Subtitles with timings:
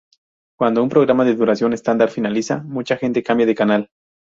[0.57, 3.89] Cuando un programa de duración estándar finaliza, mucha gente cambia de canal.